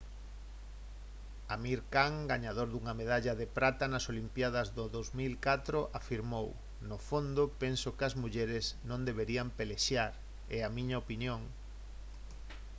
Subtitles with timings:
[1.55, 6.47] amir khan gañador dunha medalla de prata nas olimpíadas do 2004 afirmou:
[6.89, 10.11] «no fondo penso que as mulleres non deberían pelexar.
[10.57, 11.41] é a miña opinión»